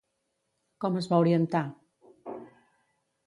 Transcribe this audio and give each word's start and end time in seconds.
Com 0.85 0.97
es 1.01 1.09
va 1.11 1.19
orientar? 1.25 1.63